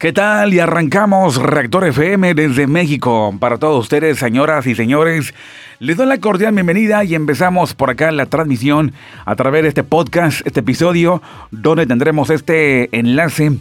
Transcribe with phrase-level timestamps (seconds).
[0.00, 0.54] ¿Qué tal?
[0.54, 3.36] Y arrancamos Reactor FM desde México.
[3.38, 5.34] Para todos ustedes, señoras y señores,
[5.78, 8.94] les doy la cordial bienvenida y empezamos por acá la transmisión
[9.26, 13.58] a través de este podcast, este episodio, donde tendremos este enlace.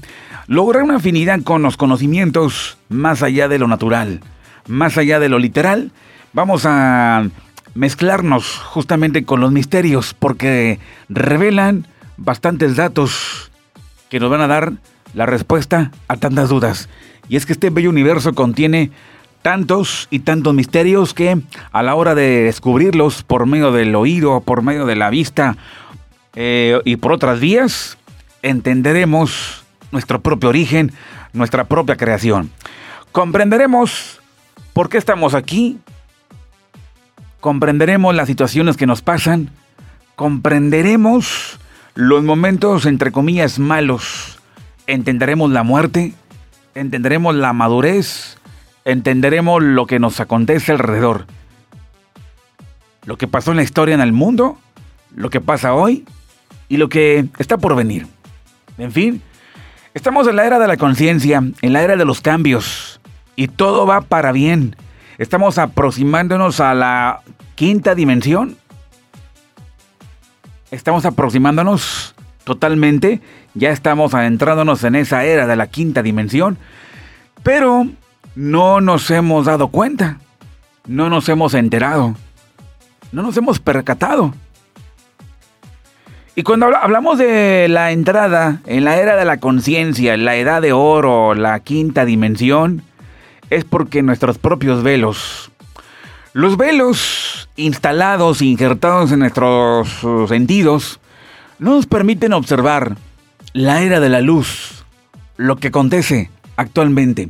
[0.48, 4.22] Lograr una afinidad con los conocimientos más allá de lo natural,
[4.66, 5.92] más allá de lo literal.
[6.32, 7.28] Vamos a
[7.76, 10.80] mezclarnos justamente con los misterios porque
[11.10, 11.86] revelan
[12.16, 13.52] bastantes datos
[14.10, 14.72] que nos van a dar
[15.14, 16.90] la respuesta a tantas dudas.
[17.28, 18.92] Y es que este bello universo contiene
[19.42, 24.62] tantos y tantos misterios que a la hora de descubrirlos por medio del oído, por
[24.62, 25.58] medio de la vista
[26.36, 27.98] eh, y por otras vías,
[28.42, 30.92] entenderemos nuestro propio origen,
[31.34, 32.52] nuestra propia creación.
[33.12, 34.20] Comprenderemos
[34.74, 35.80] por qué estamos aquí,
[37.40, 39.50] comprenderemos las situaciones que nos pasan,
[40.16, 41.60] comprenderemos
[41.96, 44.39] los momentos entre comillas malos
[44.94, 46.14] entenderemos la muerte,
[46.74, 48.38] entenderemos la madurez,
[48.86, 51.26] entenderemos lo que nos acontece alrededor.
[53.06, 54.58] Lo que pasó en la historia en el mundo,
[55.16, 56.06] lo que pasa hoy
[56.68, 58.08] y lo que está por venir.
[58.78, 59.22] En fin,
[59.94, 63.00] estamos en la era de la conciencia, en la era de los cambios
[63.36, 64.76] y todo va para bien.
[65.20, 67.22] Estamos aproximándonos a la
[67.56, 68.58] quinta dimensión.
[70.72, 72.16] Estamos aproximándonos
[72.50, 73.22] totalmente.
[73.54, 76.58] Ya estamos adentrándonos en esa era de la quinta dimensión,
[77.44, 77.88] pero
[78.36, 80.18] no nos hemos dado cuenta,
[80.88, 82.16] no nos hemos enterado,
[83.12, 84.34] no nos hemos percatado.
[86.36, 90.74] Y cuando hablamos de la entrada en la era de la conciencia, la edad de
[90.74, 92.82] oro, la quinta dimensión,
[93.52, 95.52] es porque nuestros propios velos,
[96.34, 99.90] los velos instalados, injertados en nuestros
[100.28, 101.00] sentidos,
[101.60, 102.98] no nos permiten observar
[103.54, 104.86] la era de la luz,
[105.38, 107.30] lo que acontece actualmente.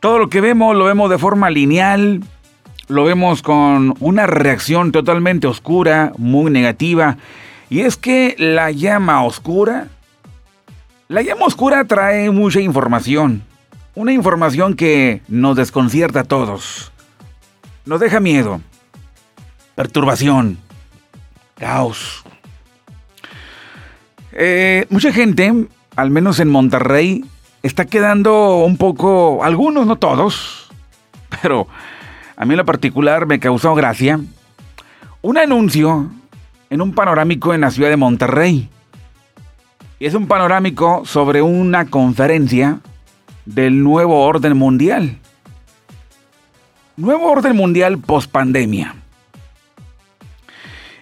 [0.00, 2.22] Todo lo que vemos lo vemos de forma lineal,
[2.88, 7.16] lo vemos con una reacción totalmente oscura, muy negativa.
[7.70, 9.88] Y es que la llama oscura,
[11.08, 13.42] la llama oscura trae mucha información.
[13.94, 16.92] Una información que nos desconcierta a todos.
[17.84, 18.60] Nos deja miedo,
[19.74, 20.58] perturbación,
[21.58, 22.24] caos,
[24.32, 25.52] eh, mucha gente,
[25.96, 27.24] al menos en Monterrey,
[27.62, 30.68] está quedando un poco, algunos, no todos,
[31.42, 31.68] pero
[32.36, 34.20] a mí en lo particular me causó gracia,
[35.20, 36.10] un anuncio
[36.70, 38.68] en un panorámico en la ciudad de Monterrey.
[39.98, 42.80] Y es un panorámico sobre una conferencia
[43.44, 45.18] del nuevo orden mundial.
[46.96, 48.94] Nuevo orden mundial post pandemia.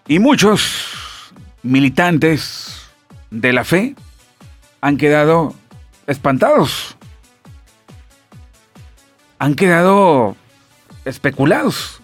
[0.06, 1.32] Y muchos
[1.62, 2.59] militantes
[3.30, 3.94] de la fe
[4.80, 5.54] han quedado
[6.06, 6.96] espantados.
[9.38, 10.36] Han quedado
[11.04, 12.00] especulados.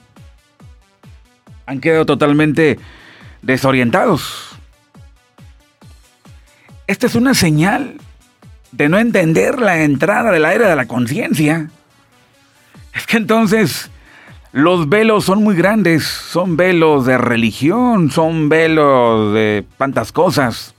[1.67, 2.79] Han quedado totalmente
[3.43, 4.57] desorientados.
[6.87, 7.97] Esta es una señal
[8.71, 11.71] de no entender la entrada de la era de la conciencia.
[12.95, 13.91] Es que entonces
[14.53, 20.76] los velos son muy grandes, son velos de religión, son velos de tantas cosas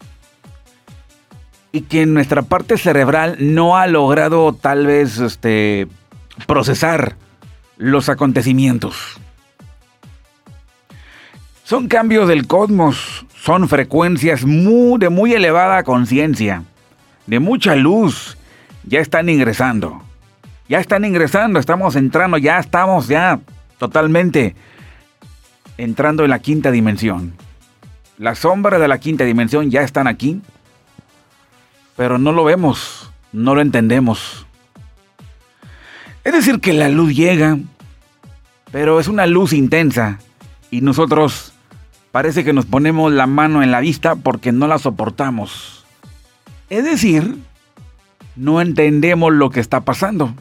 [1.78, 5.88] y que nuestra parte cerebral no ha logrado tal vez este,
[6.48, 7.16] procesar
[7.78, 9.20] los acontecimientos.
[11.64, 16.64] Son cambios del cosmos, son frecuencias muy, de muy elevada conciencia,
[17.28, 18.40] de mucha luz,
[18.84, 20.02] ya están ingresando.
[20.68, 23.40] Ya están ingresando, estamos entrando, ya estamos ya
[23.78, 24.56] totalmente
[25.78, 27.34] entrando en la quinta dimensión.
[28.18, 30.42] Las sombras de la quinta dimensión ya están aquí
[31.98, 34.46] pero no lo vemos, no lo entendemos.
[36.24, 37.58] Es decir, que la luz llega,
[38.72, 40.20] pero es una luz intensa
[40.72, 41.54] y nosotros
[42.12, 45.86] parece que nos ponemos la mano en la vista porque no la soportamos.
[46.70, 47.38] Es decir,
[48.36, 50.34] no entendemos lo que está pasando.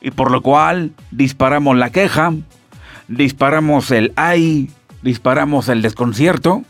[0.00, 2.32] Y por lo cual disparamos la queja,
[3.08, 4.70] disparamos el ay,
[5.02, 6.62] disparamos el desconcierto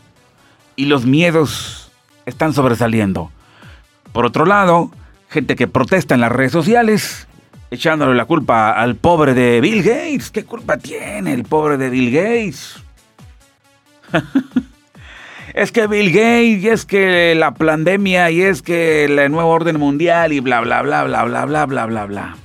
[0.75, 1.91] y los miedos
[2.25, 3.31] están sobresaliendo.
[4.13, 4.91] Por otro lado,
[5.29, 7.27] gente que protesta en las redes sociales,
[7.69, 10.29] echándole la culpa al pobre de Bill Gates.
[10.31, 12.83] ¿Qué culpa tiene el pobre de Bill Gates?
[15.53, 19.79] es que Bill Gates, y es que la pandemia, y es que el nuevo orden
[19.79, 22.35] mundial, y bla, bla, bla, bla, bla, bla, bla, bla, bla.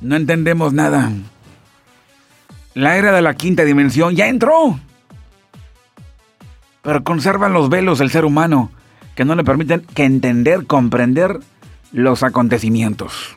[0.00, 1.12] No entendemos nada.
[2.74, 4.80] La era de la quinta dimensión ya entró
[6.84, 8.70] pero conservan los velos del ser humano
[9.16, 11.40] que no le permiten que entender, comprender
[11.92, 13.34] los acontecimientos.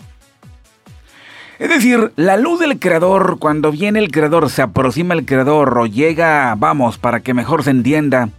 [1.58, 5.88] Es decir, la luz del creador, cuando viene el creador, se aproxima el creador o
[5.88, 8.30] llega, vamos, para que mejor se entienda.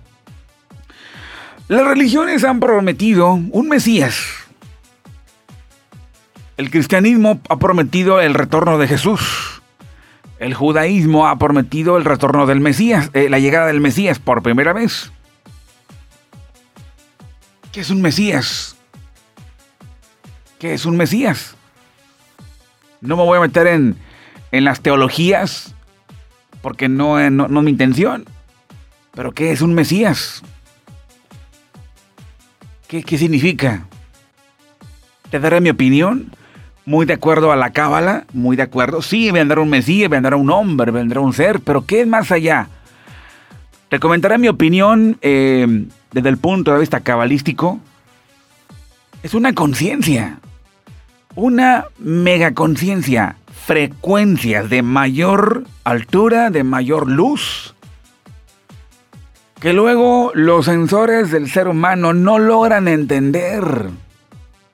[1.69, 4.23] Las religiones han prometido un Mesías.
[6.57, 9.58] El cristianismo ha prometido el retorno de Jesús.
[10.39, 14.73] El judaísmo ha prometido el retorno del Mesías, eh, la llegada del Mesías por primera
[14.73, 15.11] vez.
[17.73, 18.77] ¿Qué es un Mesías?
[20.59, 21.57] ¿Qué es un Mesías?
[23.01, 23.97] No me voy a meter en,
[24.51, 25.75] las teologías,
[26.63, 28.25] porque no, no, no es mi intención.
[29.13, 30.43] Pero ¿qué es un Mesías?
[32.87, 33.87] ¿Qué, ¿Qué, significa?
[35.31, 36.33] Te daré mi opinión,
[36.89, 39.03] muy de acuerdo a la cábala, muy de acuerdo.
[39.03, 42.69] Sí, vendrá un Mesías, vendrá un hombre, vendrá un ser, pero ¿qué es más allá?
[43.89, 47.79] Te comentaré mi opinión eh, desde el punto de vista cabalístico.
[49.23, 50.39] Es una conciencia
[51.39, 57.77] una mega conciencia, frecuencias de mayor altura, de mayor luz,
[59.61, 63.63] que luego los sensores del ser humano no logran entender.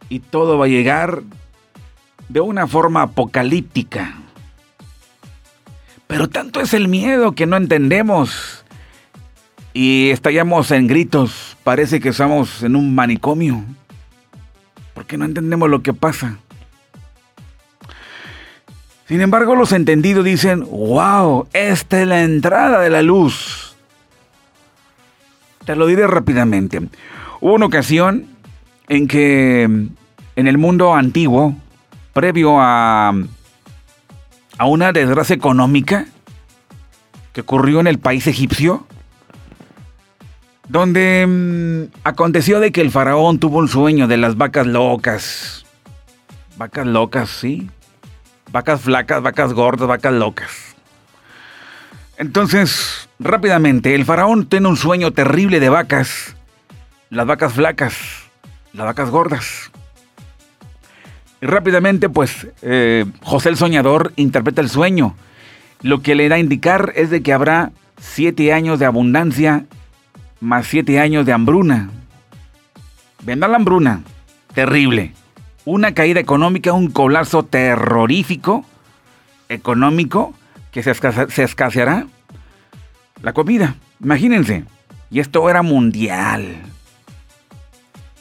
[0.09, 1.23] Y todo va a llegar
[2.29, 4.15] de una forma apocalíptica.
[6.07, 8.65] Pero tanto es el miedo que no entendemos
[9.73, 11.57] y estallamos en gritos.
[11.65, 13.65] Parece que estamos en un manicomio.
[14.95, 16.39] Porque no entendemos lo que pasa.
[19.07, 23.75] Sin embargo, los entendidos dicen, wow, esta es la entrada de la luz.
[25.67, 26.81] Te lo diré rápidamente.
[27.41, 28.27] Hubo una ocasión
[28.89, 31.57] en que en el mundo antiguo,
[32.15, 33.13] previo a,
[34.59, 36.07] a una desgracia económica
[37.35, 38.87] que ocurrió en el país egipcio,
[40.69, 45.67] donde mm, aconteció de que el faraón tuvo un sueño de las vacas locas.
[46.57, 47.69] Vacas locas, sí.
[48.53, 50.77] Vacas flacas, vacas gordas, vacas locas.
[52.17, 56.37] Entonces, rápidamente, el faraón tiene un sueño terrible de vacas.
[57.11, 57.97] Las vacas flacas,
[58.73, 59.73] las vacas gordas.
[61.47, 65.15] Rápidamente, pues, eh, José el Soñador interpreta el sueño.
[65.83, 69.67] Lo que le da a indicar es de que habrá siete años de abundancia
[70.41, 71.91] más siete años de hambruna.
[73.23, 74.03] Vendrá la hambruna.
[74.55, 75.13] Terrible
[75.65, 78.65] una caída económica, un colapso terrorífico
[79.49, 80.35] económico
[80.71, 80.91] que se,
[81.43, 82.07] escaseará
[83.23, 83.77] la comida.
[84.03, 84.65] Imagínense.
[85.11, 86.57] Y esto era mundial.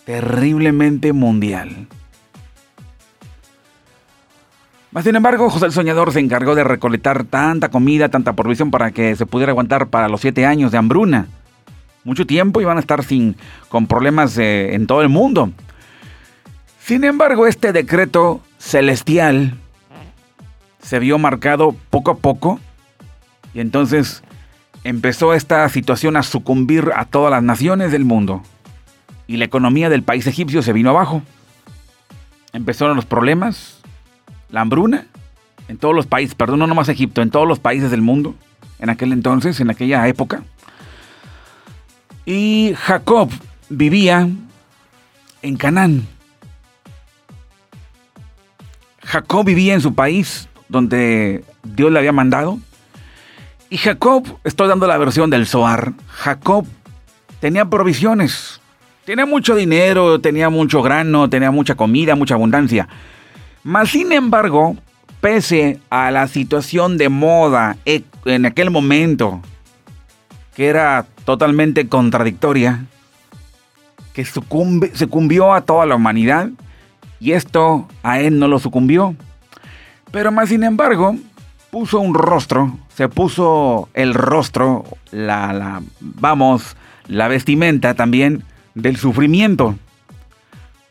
[0.05, 1.87] Terriblemente mundial.
[5.01, 9.15] Sin embargo, José el Soñador se encargó de recolectar tanta comida, tanta provisión para que
[9.15, 11.27] se pudiera aguantar para los siete años de hambruna.
[12.03, 13.35] Mucho tiempo iban a estar sin,
[13.69, 15.51] con problemas eh, en todo el mundo.
[16.79, 19.57] Sin embargo, este decreto celestial
[20.81, 22.59] se vio marcado poco a poco
[23.53, 24.21] y entonces
[24.83, 28.43] empezó esta situación a sucumbir a todas las naciones del mundo
[29.27, 31.23] y la economía del país egipcio se vino abajo.
[32.51, 33.72] Empezaron los problemas,
[34.53, 35.07] la hambruna
[35.67, 38.35] en todos los países, perdón, no nomás Egipto, en todos los países del mundo,
[38.77, 40.43] en aquel entonces, en aquella época.
[42.23, 43.31] Y Jacob
[43.69, 44.29] vivía
[45.41, 46.07] en Canaán.
[49.03, 52.59] Jacob vivía en su país donde Dios le había mandado.
[53.71, 56.67] Y Jacob, estoy dando la versión del Zohar, Jacob
[57.39, 58.61] tenía provisiones,
[59.03, 62.87] tenía mucho dinero, tenía mucho grano, tenía mucha comida, mucha abundancia.
[63.63, 64.75] Mas sin embargo,
[65.21, 69.41] pese a la situación de moda e, en aquel momento,
[70.55, 72.85] que era totalmente contradictoria,
[74.13, 76.49] que sucumbió a toda la humanidad,
[77.19, 79.15] y esto a él no lo sucumbió.
[80.11, 81.15] Pero más sin embargo,
[81.71, 86.75] puso un rostro, se puso el rostro, la, la, vamos,
[87.07, 88.43] la vestimenta también
[88.75, 89.75] del sufrimiento.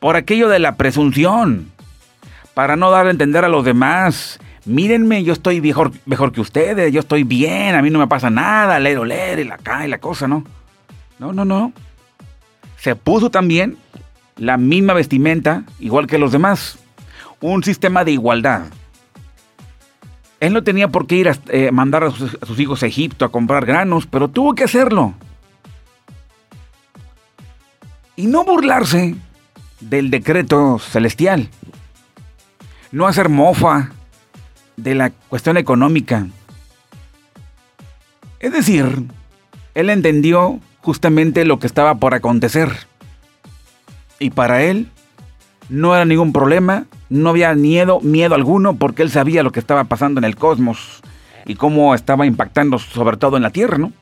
[0.00, 1.71] Por aquello de la presunción.
[2.54, 6.92] Para no dar a entender a los demás, mírenme, yo estoy mejor, mejor que ustedes,
[6.92, 9.88] yo estoy bien, a mí no me pasa nada, leer o leer y la cae
[9.88, 10.44] la cosa, ¿no?
[11.18, 11.73] No, no, no.
[12.76, 13.76] Se puso también
[14.37, 16.78] la misma vestimenta, igual que los demás.
[17.40, 18.62] Un sistema de igualdad.
[20.40, 23.30] Él no tenía por qué ir a eh, mandar a sus hijos a Egipto a
[23.30, 25.14] comprar granos, pero tuvo que hacerlo.
[28.16, 29.14] Y no burlarse
[29.80, 31.49] del decreto celestial.
[32.92, 33.90] No hacer mofa
[34.76, 36.26] de la cuestión económica.
[38.38, 39.06] Es decir,
[39.75, 42.70] él entendió justamente lo que estaba por acontecer
[44.18, 44.88] Y para él
[45.68, 49.84] no era ningún problema, no había miedo, miedo alguno, porque él sabía lo que estaba
[49.84, 51.00] pasando en el cosmos
[51.46, 53.92] y cómo estaba impactando sobre todo en la Tierra, ¿no?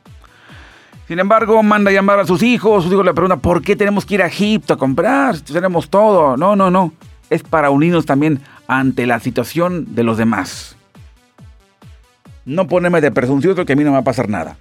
[1.06, 4.14] Sin embargo, manda llamar a sus hijos, sus hijos le preguntan, ¿por qué tenemos que
[4.14, 5.38] ir a Egipto a comprar?
[5.40, 6.36] Tenemos todo.
[6.36, 6.92] No, no, no.
[7.28, 8.40] Es para unirnos también
[8.70, 10.76] ante la situación de los demás.
[12.44, 14.56] No ponerme de presuncioso que a mí no me va a pasar nada.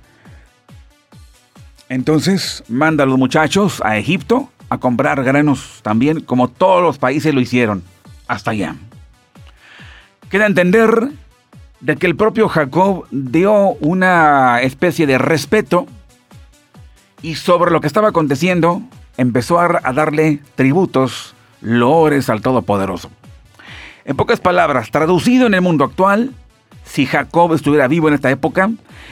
[1.89, 7.35] Entonces manda a los muchachos a Egipto a comprar granos también, como todos los países
[7.35, 7.83] lo hicieron,
[8.27, 8.75] hasta allá.
[10.31, 11.09] Queda entender
[11.79, 15.85] de que el propio Jacob dio una especie de respeto
[17.21, 18.81] y sobre lo que estaba aconteciendo
[19.17, 23.11] empezó a, darle tributos, loores al Todopoderoso.
[24.09, 26.31] En pocas palabras, traducido en el mundo actual,
[26.83, 28.71] si Jacob estuviera vivo en esta época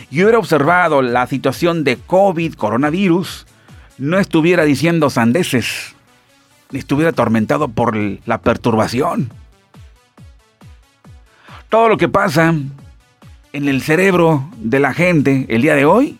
[0.09, 3.45] y hubiera observado la situación de COVID, coronavirus,
[3.99, 5.93] no estuviera diciendo sandeces,
[6.71, 9.31] ni estuviera atormentado por la perturbación.
[11.69, 12.55] Todo lo que pasa
[13.53, 16.17] en el cerebro de la gente el día de hoy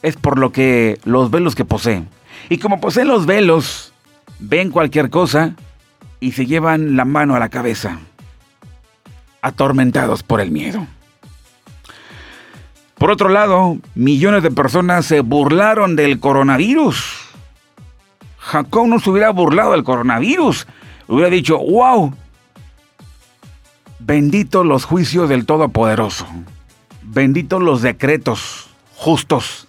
[0.00, 2.08] es por lo que los velos que poseen.
[2.48, 3.92] Y como poseen los velos,
[4.38, 5.54] ven cualquier cosa
[6.20, 7.98] y se llevan la mano a la cabeza,
[9.42, 10.86] atormentados por el miedo.
[12.96, 17.30] Por otro lado, millones de personas se burlaron del coronavirus.
[18.36, 20.66] Jacob no se hubiera burlado del coronavirus.
[21.08, 22.14] Hubiera dicho, wow,
[23.98, 26.26] bendito los juicios del Todopoderoso.
[27.02, 29.66] Benditos los decretos justos.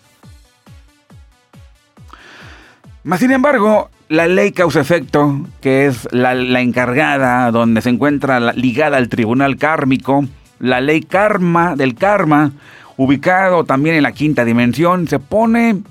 [3.03, 9.07] Mas sin embargo, la ley causa-efecto, que es la, encargada donde se encuentra ligada al
[9.07, 10.25] tribunal kármico,
[10.59, 12.51] la ley karma del karma,
[12.97, 15.81] ubicado también en la quinta dimensión, se pone,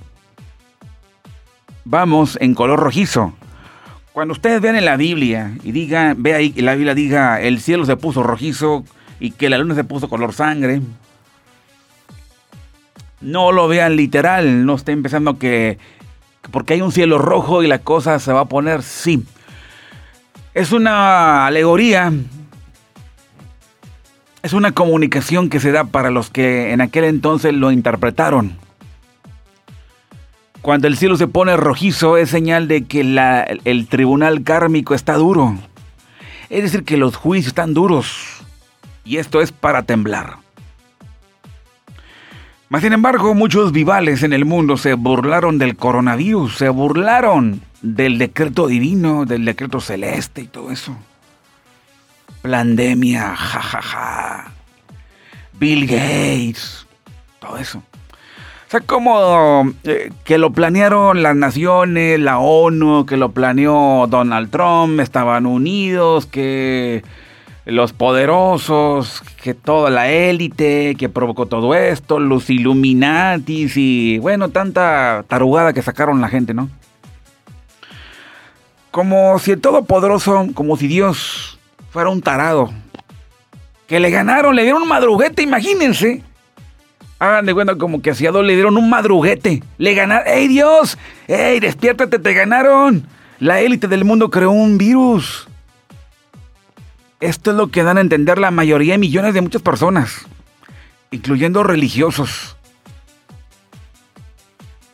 [1.86, 3.32] vamos, en color rojizo.
[4.12, 7.58] Cuando ustedes vean en la Biblia y digan, ve ahí que la Biblia diga, el
[7.58, 8.84] cielo se puso rojizo
[9.18, 10.82] y que la luna se puso color sangre,
[13.22, 15.78] no lo vean literal, no estén pensando que
[16.50, 19.24] porque hay un cielo rojo y la cosa se va a poner, sí.
[20.54, 22.12] Es una alegoría
[24.42, 28.56] es una comunicación que se da para los que en aquel entonces lo interpretaron.
[30.62, 33.00] Cuando el cielo se pone rojizo es señal de que
[33.64, 35.56] el tribunal kármico está duro.
[36.48, 38.42] Es decir, que los juicios están duros.
[39.04, 40.36] Y esto es para temblar.
[42.70, 48.16] Mas sin embargo, muchos vivales en el mundo se burlaron del coronavirus, se burlaron del
[48.16, 50.96] decreto divino, del decreto celeste y todo eso.
[52.42, 54.52] Pandemia, jajaja.
[55.58, 56.86] Bill Gates,
[57.40, 57.78] todo eso.
[57.78, 64.48] O sea, como eh, que lo planearon las naciones, la ONU, que lo planeó Donald
[64.48, 67.02] Trump, estaban unidos, que
[67.64, 75.24] los poderosos, que toda la élite que provocó todo esto, los Illuminatis y bueno, tanta
[75.28, 76.68] tarugada que sacaron la gente, ¿no?
[78.90, 81.58] Como si el Todopoderoso, como si Dios
[81.90, 82.70] fuera un tarado.
[83.86, 86.22] Que le ganaron, le dieron un madruguete, imagínense.
[87.18, 89.62] Hagan de cuenta como que a dos le dieron un madruguete.
[89.78, 90.26] Le ganaron.
[90.26, 90.96] ¡Ey Dios!
[91.28, 93.06] ¡Ey, despiértate, te ganaron!
[93.38, 95.49] La élite del mundo creó un virus.
[97.20, 100.26] Esto es lo que dan a entender la mayoría de millones de muchas personas,
[101.10, 102.56] incluyendo religiosos.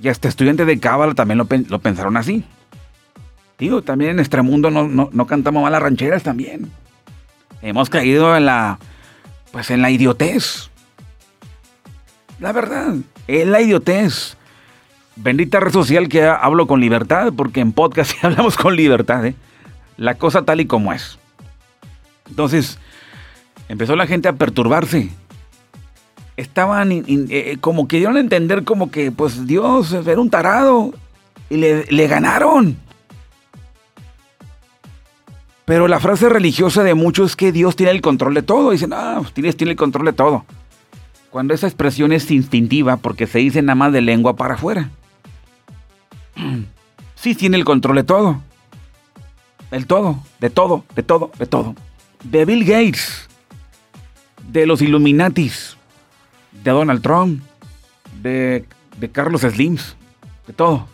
[0.01, 2.45] Y hasta estudiantes de Cábala también lo, pensaron así.
[3.59, 6.71] Digo, también en nuestro mundo no, no, no cantamos malas rancheras también.
[7.63, 8.79] Hemos caído en la,
[9.53, 10.69] pues en la idiotez.
[12.41, 12.97] La verdad,
[13.29, 14.37] es la idiotez.
[15.15, 19.35] Bendita red social que hablo con libertad, porque en podcast hablamos con libertad, ¿eh?
[19.97, 21.19] La cosa tal y como es.
[22.29, 22.79] Entonces,
[23.69, 25.11] empezó la gente a perturbarse.
[26.37, 30.93] Estaban eh, eh, como que dieron a entender como que, pues Dios era un tarado.
[31.49, 32.77] Y le, ganaron.
[35.65, 38.71] Pero la frase religiosa de muchos es que Dios tiene el control de todo.
[38.73, 40.45] Dicen, ah, pues Dios tiene el control de todo.
[41.31, 44.91] Cuando esa expresión es instintiva porque se dice nada más de lengua para afuera.
[47.17, 48.43] Sí tiene el control de todo.
[49.71, 51.75] El todo, de todo, de todo, de todo.
[52.25, 53.29] De Bill Gates,
[54.51, 55.77] de los Illuminatis,
[56.65, 57.43] de Donald Trump,
[58.23, 58.65] de,
[58.99, 59.97] de Carlos Slims,
[60.47, 60.89] de todo.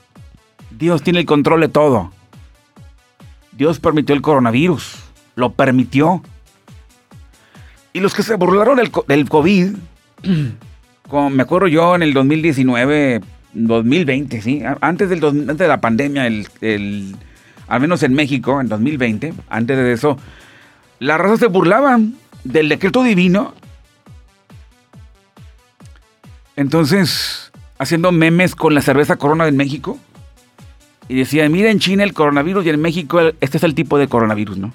[0.71, 2.12] Dios tiene el control de todo.
[3.52, 4.97] Dios permitió el coronavirus,
[5.37, 6.23] lo permitió.
[7.93, 9.69] Y los que se burlaron del, COVID,
[11.09, 13.21] como me acuerdo yo en el 2019,
[13.52, 14.62] 2020, ¿sí?
[14.81, 17.17] Antes, del, de la pandemia, el,
[17.69, 20.17] al menos en México, en 2020, antes de eso,
[21.03, 23.55] la raza se burlaban del decreto divino.
[26.55, 29.99] Entonces, haciendo memes con la cerveza Corona en México.
[31.09, 34.07] Y decían, mira en China el coronavirus y en México este es el tipo de
[34.07, 34.73] coronavirus, ¿no?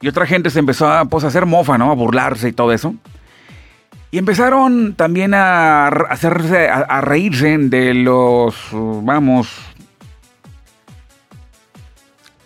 [0.00, 1.92] Y otra gente se empezó a, pues, a hacer mofa, ¿no?
[1.92, 2.96] A burlarse y todo eso.
[4.10, 9.48] Y empezaron también a hacerse, a, reírse de los, vamos,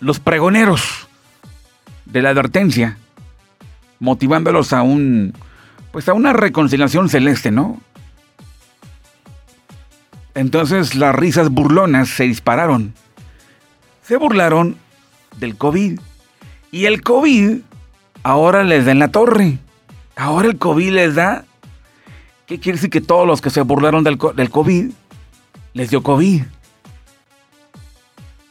[0.00, 1.05] los pregoneros
[2.06, 2.96] de la advertencia,
[4.00, 5.34] motivándolos a un,
[5.92, 7.80] pues a una reconciliación celeste, ¿no?
[10.34, 12.94] Entonces las risas burlonas se dispararon.
[14.02, 14.76] Se burlaron
[15.38, 16.00] del COVID.
[16.70, 17.58] Y el COVID
[18.22, 19.58] ahora les da en la torre.
[20.16, 21.44] Ahora el COVID les da
[22.46, 24.92] ¿Qué quiere decir que todos los que se burlaron del, del COVID
[25.74, 26.44] les dio COVID?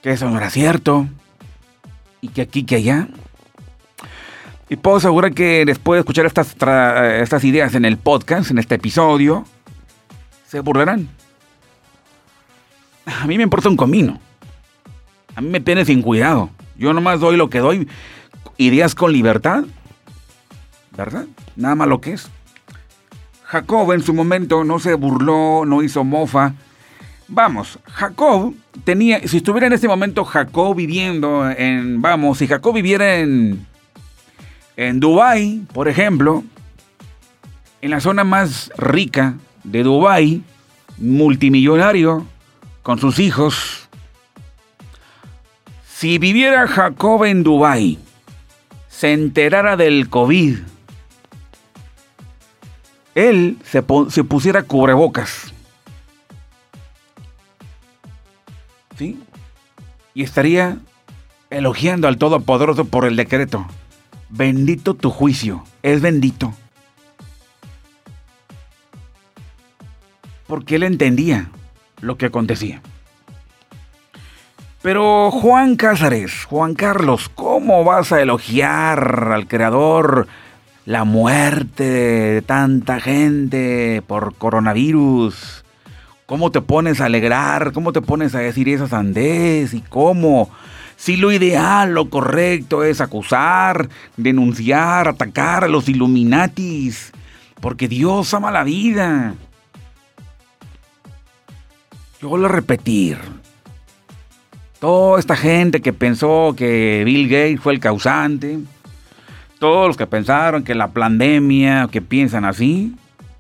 [0.03, 1.07] Que eso no era cierto.
[2.19, 3.07] Y que aquí, que allá.
[4.69, 6.55] Y puedo asegurar que después de escuchar estas,
[7.21, 9.45] estas ideas en el podcast, en este episodio,
[10.47, 11.07] se burlarán.
[13.05, 14.19] A mí me importa un comino.
[15.35, 16.49] A mí me tiene sin cuidado.
[16.77, 17.87] Yo nomás doy lo que doy.
[18.57, 19.65] Ideas con libertad.
[20.97, 21.25] ¿Verdad?
[21.55, 22.29] Nada más lo que es.
[23.43, 26.53] Jacob en su momento no se burló, no hizo mofa.
[27.27, 28.53] Vamos, Jacob
[28.83, 33.65] tenía, si estuviera en este momento Jacob viviendo en, vamos, si Jacob viviera en,
[34.77, 36.43] en Dubai, por ejemplo,
[37.81, 40.41] en la zona más rica de Dubai,
[40.97, 42.25] multimillonario,
[42.83, 43.89] con sus hijos,
[45.87, 47.97] si viviera Jacob en Dubai,
[48.89, 50.57] se enterara del COVID,
[53.15, 55.53] él se, pusiera cubrebocas.
[58.97, 59.19] ¿Sí?
[60.13, 60.77] Y estaría
[61.49, 63.65] elogiando al Todopoderoso por el decreto.
[64.29, 66.53] Bendito tu juicio, es bendito.
[70.47, 71.49] Porque él entendía
[72.01, 72.81] lo que acontecía.
[74.81, 80.27] Pero Juan Cázares, Juan Carlos, ¿cómo vas a elogiar al Creador
[80.85, 85.65] la muerte de tanta gente por coronavirus.
[86.27, 87.71] ¿Cómo te pones a alegrar?
[87.71, 89.73] ¿Cómo te pones a decir esas sandez?
[89.73, 90.49] ¿Y cómo?
[90.95, 97.11] Si lo ideal, lo correcto es acusar, denunciar, atacar a los Illuminatis.
[97.59, 99.35] Porque Dios ama la vida.
[102.21, 103.17] Yo voy a repetir.
[104.79, 108.59] Toda esta gente que pensó que Bill Gates fue el causante,
[109.59, 112.95] todos los que pensaron que la pandemia, que piensan así,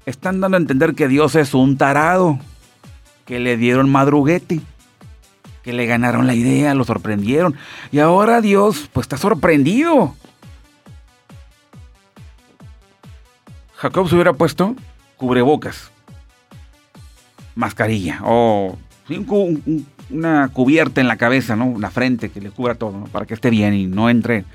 [0.05, 2.39] están dando a entender que Dios es un tarado,
[3.25, 4.61] que le dieron madruguete,
[5.65, 7.55] que le ganaron la idea, lo sorprendieron.
[7.91, 10.15] Y ahora Dios, pues está sorprendido.
[13.75, 14.75] Jacob se hubiera puesto
[15.17, 15.91] cubrebocas,
[17.55, 18.77] mascarilla o
[20.11, 21.79] una cubierta en la cabeza, ¿no?
[21.79, 24.45] La frente que le cubra todo, para que esté bien y no entre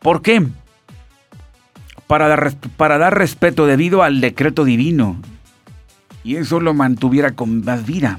[0.00, 0.46] ¿Por qué?
[2.06, 5.16] Para dar, para dar respeto debido al decreto divino.
[6.24, 8.18] Y eso lo mantuviera con más vida.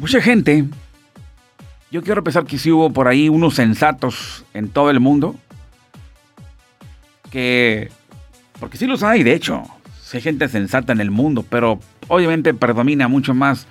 [0.00, 0.64] Mucha gente,
[1.90, 5.36] yo quiero pensar que sí hubo por ahí unos sensatos en todo el mundo,
[7.30, 7.90] que,
[8.58, 9.62] porque sí los hay, de hecho,
[10.14, 13.66] hay gente sensata en el mundo, pero obviamente predomina mucho más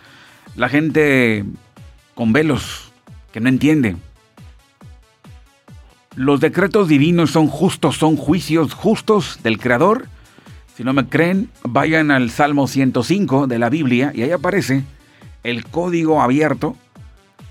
[0.56, 1.46] la gente
[2.14, 2.92] con velos,
[3.34, 3.96] que no entiende.
[6.16, 10.06] Los decretos divinos son justos, son juicios justos del Creador.
[10.78, 14.84] Si no me creen, vayan al Salmo 105 de la Biblia y ahí aparece
[15.44, 16.76] el código abierto,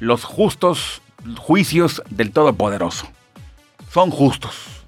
[0.00, 1.02] los justos
[1.36, 3.08] juicios del Todopoderoso.
[3.90, 4.84] Son justos.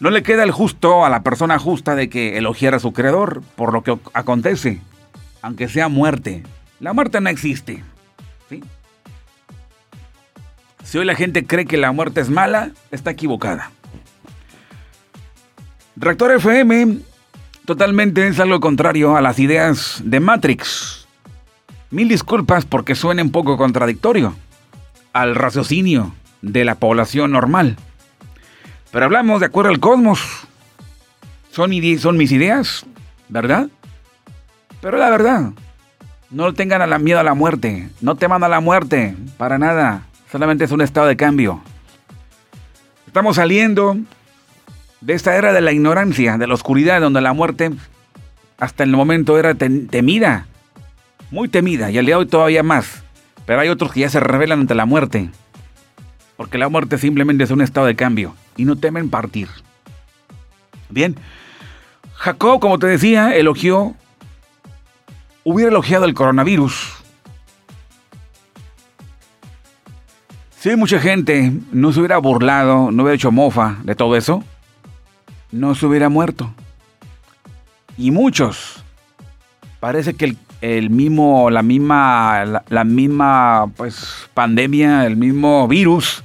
[0.00, 3.42] No le queda el justo a la persona justa de que elogiara a su creador
[3.56, 4.80] por lo que acontece,
[5.40, 6.42] aunque sea muerte.
[6.80, 7.82] La muerte no existe.
[10.82, 13.70] Si hoy la gente cree que la muerte es mala, está equivocada.
[15.96, 16.98] Rector FM
[17.64, 21.03] totalmente es algo contrario a las ideas de Matrix.
[21.94, 24.34] Mil disculpas porque suene un poco contradictorio
[25.12, 27.76] al raciocinio de la población normal.
[28.90, 30.20] Pero hablamos de acuerdo al cosmos.
[31.52, 32.84] Son, mis ideas,
[33.28, 33.68] ¿verdad?
[34.80, 35.52] Pero la verdad,
[36.30, 37.88] no tengan a la miedo a la muerte.
[38.00, 40.02] No teman a la muerte, para nada.
[40.32, 41.62] Solamente es un estado de cambio.
[43.06, 43.96] Estamos saliendo
[45.00, 47.70] de esta era de la ignorancia, de la oscuridad, donde la muerte
[48.58, 50.48] hasta el momento era temida,
[51.34, 53.02] muy temida, y al día de hoy todavía más.
[53.44, 55.30] Pero hay otros que ya se rebelan ante la muerte.
[56.36, 59.48] Porque la muerte simplemente es un estado de cambio y no temen partir.
[60.88, 61.16] Bien,
[62.14, 63.94] Jacob, como te decía, elogió,
[65.42, 66.92] hubiera elogiado el coronavirus.
[70.60, 74.44] Si mucha gente no se hubiera burlado, no hubiera hecho mofa de todo eso,
[75.50, 76.54] no se hubiera muerto.
[77.98, 78.82] Y muchos,
[79.80, 80.38] parece que el,
[80.90, 86.24] mismo, la misma, la, misma, pues, pandemia, el mismo virus,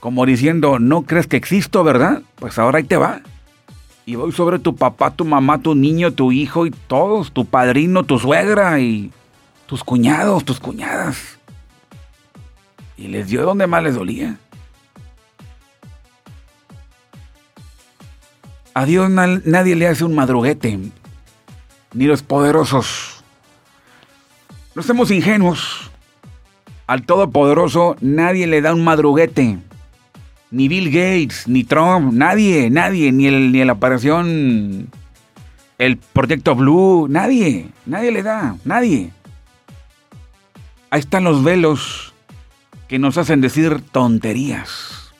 [0.00, 2.22] como diciendo, no crees que existo, ¿verdad?
[2.36, 3.20] Pues ahora ahí te va.
[4.06, 8.02] Y voy sobre tu papá, tu mamá, tu niño, tu hijo y todos, tu padrino,
[8.02, 9.12] tu suegra y
[9.66, 11.38] tus cuñados, tus cuñadas.
[12.96, 14.38] Y les dio donde más les dolía.
[18.74, 20.78] A Dios nadie le hace un madruguete,
[21.94, 23.22] ni los poderosos.
[24.74, 25.90] No somos ingenuos.
[26.86, 29.58] Al Todopoderoso nadie le da un madruguete.
[30.50, 34.88] Ni Bill Gates, ni Trump, nadie, nadie, ni, el, ni la operación,
[35.78, 39.12] el proyecto Blue, nadie, nadie le da, nadie.
[40.90, 42.12] Ahí están los velos
[42.88, 45.12] que nos hacen decir tonterías.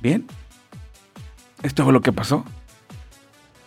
[0.00, 0.26] Bien,
[1.62, 2.44] esto fue lo que pasó.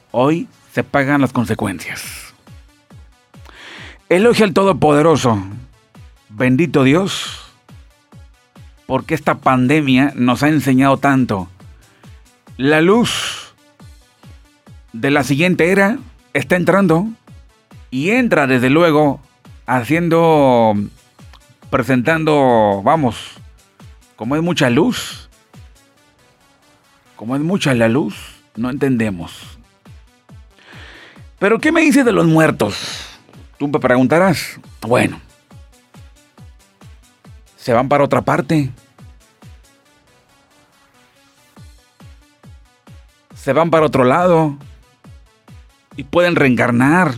[0.10, 2.34] Hoy se pagan las consecuencias.
[4.10, 5.42] Elogia al Todopoderoso.
[6.30, 7.54] Bendito Dios,
[8.86, 11.50] porque esta pandemia nos ha enseñado tanto.
[12.58, 13.54] La luz
[14.94, 15.98] de la siguiente era
[16.34, 17.08] está entrando
[17.90, 19.22] y entra desde luego
[19.66, 20.74] haciendo
[21.70, 23.16] presentando, vamos,
[24.16, 25.30] como es mucha luz,
[27.16, 28.16] como es mucha la luz,
[28.56, 29.61] no entendemos.
[31.42, 33.04] Pero ¿qué me dices de los muertos?
[33.58, 34.60] Tú me preguntarás.
[34.82, 35.20] Bueno,
[37.58, 38.70] se van para otra parte.
[43.34, 44.56] Se van para otro lado.
[45.98, 47.16] Y pueden reencarnar.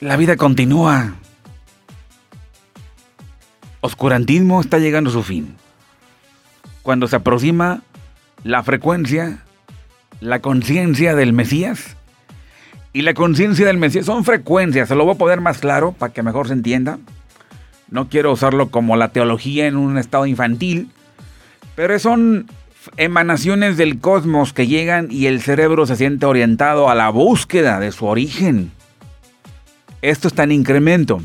[0.00, 1.14] La vida continúa
[3.80, 5.56] oscurantismo está llegando a su fin.
[6.82, 7.82] Cuando se aproxima
[8.44, 9.44] la frecuencia,
[10.20, 11.96] la conciencia del Mesías.
[12.92, 16.12] Y la conciencia del Mesías son frecuencias, se lo voy a poner más claro para
[16.12, 16.98] que mejor se entienda.
[17.88, 20.90] No quiero usarlo como la teología en un estado infantil,
[21.76, 22.46] pero son
[22.96, 27.92] emanaciones del cosmos que llegan y el cerebro se siente orientado a la búsqueda de
[27.92, 28.72] su origen.
[30.02, 31.20] Esto está en incremento.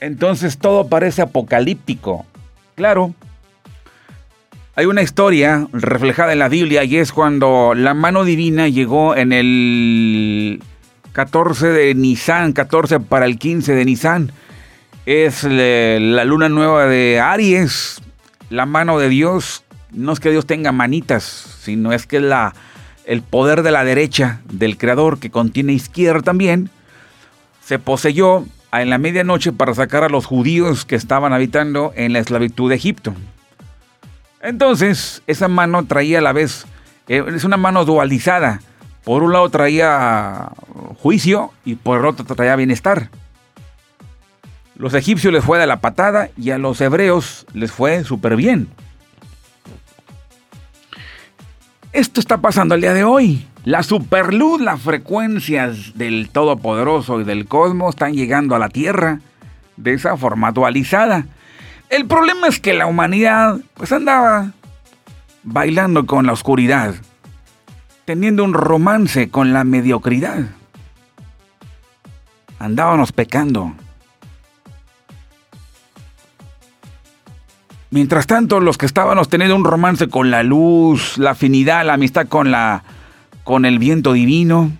[0.00, 2.24] Entonces todo parece apocalíptico.
[2.76, 3.14] Claro,
[4.78, 9.32] hay una historia reflejada en la Biblia y es cuando la mano divina llegó en
[9.32, 10.62] el
[11.12, 14.32] 14 de Nisan, 14 para el 15 de Nisan.
[15.06, 18.02] Es la luna nueva de Aries.
[18.50, 21.24] La mano de Dios, no es que Dios tenga manitas,
[21.62, 22.54] sino es que la,
[23.06, 26.68] el poder de la derecha del Creador, que contiene izquierda también,
[27.64, 32.18] se poseyó en la medianoche para sacar a los judíos que estaban habitando en la
[32.18, 33.14] esclavitud de Egipto.
[34.46, 36.66] Entonces, esa mano traía a la vez,
[37.08, 38.60] eh, es una mano dualizada.
[39.02, 40.52] Por un lado traía
[40.98, 43.10] juicio y por el otro traía bienestar.
[44.76, 48.68] Los egipcios les fue de la patada y a los hebreos les fue súper bien.
[51.92, 53.48] Esto está pasando el día de hoy.
[53.64, 59.18] La superluz, las frecuencias del Todopoderoso y del cosmos están llegando a la Tierra
[59.76, 61.26] de esa forma dualizada.
[61.88, 64.52] El problema es que la humanidad pues andaba
[65.44, 66.94] bailando con la oscuridad,
[68.04, 70.46] teniendo un romance con la mediocridad.
[72.58, 73.72] Andábamos pecando.
[77.90, 82.26] Mientras tanto, los que estábamos teniendo un romance con la luz, la afinidad, la amistad
[82.26, 82.82] con la
[83.44, 84.72] con el viento divino,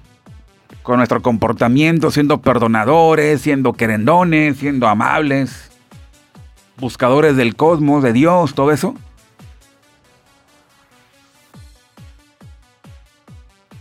[0.82, 5.70] con nuestro comportamiento, siendo perdonadores, siendo querendones, siendo amables,
[6.78, 8.94] buscadores del cosmos, de Dios, todo eso.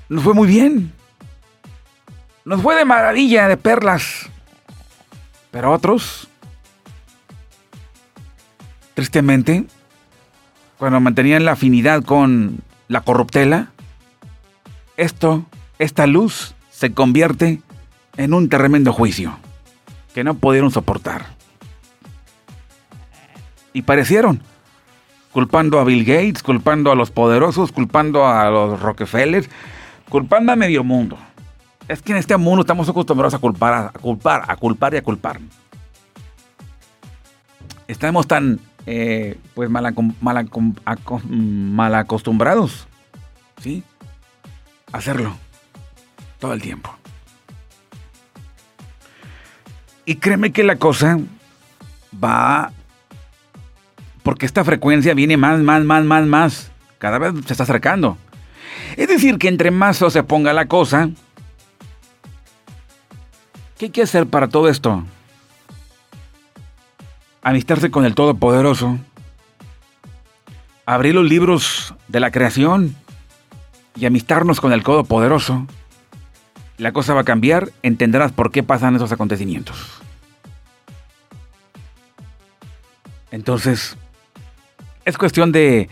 [0.08, 0.94] Nos fue muy bien.
[2.46, 4.30] Nos fue de maravilla, de perlas.
[5.52, 6.28] Pero otros,
[8.94, 9.66] tristemente,
[10.78, 13.72] cuando mantenían la afinidad con la corruptela,
[14.98, 15.46] esto,
[15.80, 17.62] esta luz, se convierte
[18.18, 19.38] en un tremendo juicio
[20.14, 21.35] que no pudieron soportar.
[23.76, 24.42] Y parecieron,
[25.34, 29.50] culpando a Bill Gates, culpando a los poderosos, culpando a los Rockefeller,
[30.08, 31.18] culpando a medio mundo.
[31.90, 35.02] Es que en este mundo estamos acostumbrados a culpar, a culpar, a culpar y a
[35.04, 35.42] culpar.
[37.90, 42.88] Estamos tan eh, pues mal, mal acostumbrados,
[43.62, 43.84] ¿sí?
[44.94, 45.36] A hacerlo
[46.40, 46.96] todo el tiempo.
[50.06, 51.20] Y créeme que la cosa
[52.24, 52.72] va
[54.26, 56.72] porque esta frecuencia viene más, más, más, más, más.
[56.98, 58.18] Cada vez se está acercando.
[58.98, 61.12] Es decir, que entre más se ponga la cosa,
[63.78, 65.04] ¿qué hay que hacer para todo esto?
[67.44, 68.98] Amistarse con el Todopoderoso.
[70.88, 72.96] Abrir los libros de la creación
[73.96, 75.68] y amistarnos con el Todopoderoso.
[76.80, 80.02] La cosa va a cambiar, entenderás por qué pasan esos acontecimientos.
[83.30, 83.98] Entonces,
[85.06, 85.88] es cuestión de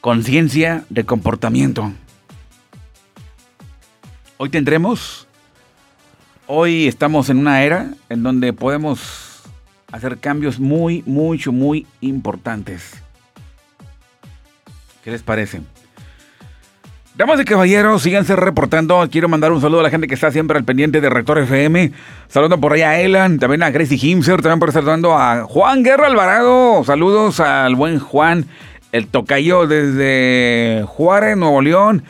[0.00, 1.92] conciencia, de comportamiento.
[4.38, 5.28] Hoy tendremos,
[6.46, 9.42] hoy estamos en una era en donde podemos
[9.92, 12.94] hacer cambios muy, mucho, muy importantes.
[15.04, 15.60] ¿Qué les parece?
[17.16, 19.08] Damas y caballeros, síganse reportando.
[19.08, 21.92] Quiero mandar un saludo a la gente que está siempre al pendiente de Rector FM.
[22.26, 25.84] Saludos por allá a Elan, también a Gracie Himser, también por estar dando a Juan
[25.84, 26.82] Guerra Alvarado.
[26.82, 28.46] Saludos al buen Juan,
[28.90, 32.02] el tocayo desde Juárez, Nuevo León.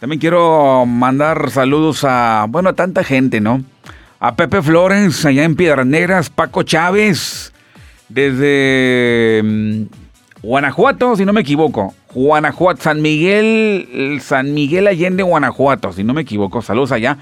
[0.00, 3.62] También quiero mandar saludos a, bueno, a tanta gente, ¿no?
[4.18, 7.52] A Pepe Flores, allá en Piedras Negras, Paco Chávez,
[8.08, 9.82] desde mm,
[10.42, 11.94] Guanajuato, si no me equivoco.
[12.14, 16.62] Guanajuato, San Miguel, San Miguel Allende, Guanajuato, si no me equivoco.
[16.62, 17.18] Saludos allá.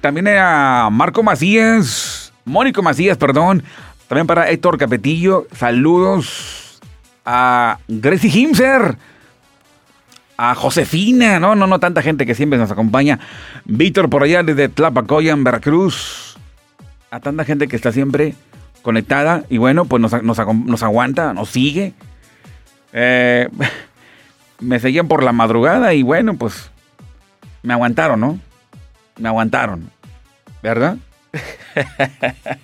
[0.00, 3.62] También a Marco Macías, Mónico Macías, perdón.
[4.08, 5.46] También para Héctor Capetillo.
[5.56, 6.80] Saludos
[7.24, 8.98] a Gracie Himser.
[10.36, 13.20] A Josefina, no, no, no, tanta gente que siempre nos acompaña.
[13.64, 16.36] Víctor por allá desde Tlapacoya, en Veracruz.
[17.10, 18.34] A tanta gente que está siempre
[18.82, 21.94] conectada y bueno, pues nos, nos aguanta, nos sigue.
[22.92, 23.48] Eh,
[24.60, 26.70] me seguían por la madrugada y bueno, pues
[27.62, 28.38] me aguantaron, ¿no?
[29.18, 29.90] Me aguantaron,
[30.62, 30.96] ¿verdad?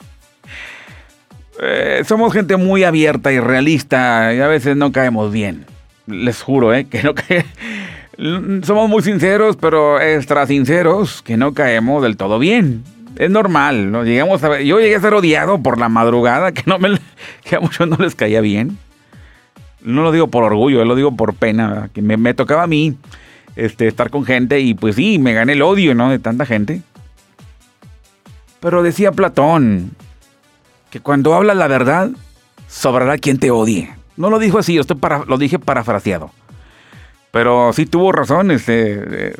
[1.60, 5.66] Eh, somos gente muy abierta y realista y a veces no caemos bien.
[6.06, 6.84] Les juro, ¿eh?
[6.84, 7.14] Que no
[8.64, 12.84] Somos muy sinceros, pero extra sinceros, que no caemos del todo bien.
[13.16, 14.04] Es normal, ¿no?
[14.04, 14.60] Llegamos a...
[14.60, 16.96] Yo llegué a ser odiado por la madrugada, que, no me...
[17.42, 18.78] que a muchos no les caía bien
[19.82, 22.96] no lo digo por orgullo, lo digo por pena, que me, tocaba a mí
[23.56, 26.10] este, estar con gente y pues sí, me gané el odio, ¿no?
[26.10, 26.82] De tanta gente.
[28.60, 29.92] Pero decía Platón
[30.90, 32.10] que cuando hablas la verdad,
[32.68, 33.94] sobrará quien te odie.
[34.16, 36.30] No lo dijo así, yo estoy para, lo dije parafraseado.
[37.30, 39.34] Pero sí tuvo razón este, eh,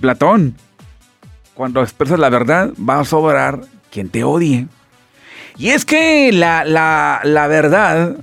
[0.00, 0.56] Platón.
[1.54, 4.66] Cuando expresas la verdad, va a sobrar quien te odie.
[5.58, 8.16] Y es que la, la, la verdad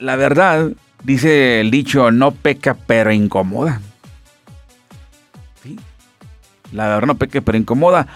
[0.00, 0.70] la verdad,
[1.04, 3.80] dice el dicho, no peca pero incomoda.
[5.62, 5.78] ¿Sí?
[6.72, 8.06] La verdad no peca pero incomoda.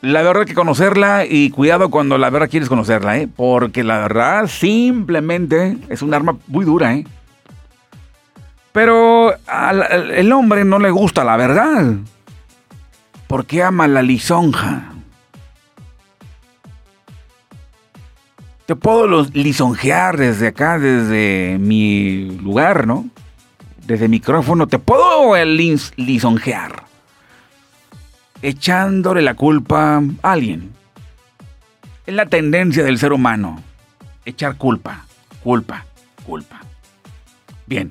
[0.00, 3.28] La verdad hay que conocerla y cuidado cuando la verdad quieres conocerla, ¿eh?
[3.34, 7.04] Porque la verdad simplemente es un arma muy dura, ¿eh?
[8.70, 11.96] Pero al el hombre no le gusta la verdad.
[13.26, 14.92] Porque ama la lisonja.
[18.68, 23.08] Te puedo lisonjear desde acá, desde mi lugar, ¿no?
[23.86, 25.34] Desde el micrófono, te puedo
[25.96, 26.84] lisonjear.
[28.42, 30.70] Echándole la culpa a alguien.
[32.04, 33.62] Es la tendencia del ser humano.
[34.26, 35.06] Echar culpa,
[35.42, 35.86] culpa,
[36.26, 36.60] culpa.
[37.64, 37.90] Bien.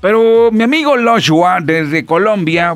[0.00, 2.74] Pero mi amigo Loshua desde Colombia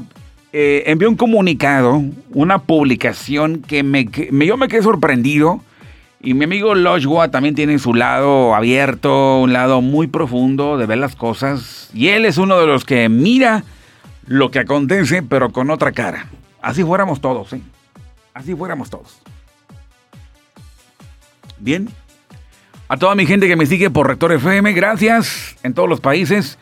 [0.53, 2.03] eh, envió un comunicado,
[2.35, 5.63] una publicación que me, yo me quedé sorprendido
[6.23, 10.99] y mi amigo Loshua también tiene su lado abierto, un lado muy profundo de ver
[10.99, 11.89] las cosas.
[11.95, 13.65] Y él es uno de los que mira
[14.27, 16.27] lo que acontece, pero con otra cara.
[16.61, 17.63] Así fuéramos todos, ¿eh?
[18.35, 19.23] Así fuéramos todos.
[21.59, 21.89] Bien.
[22.89, 26.59] A toda mi gente que me sigue por Rector FM, gracias en todos los países.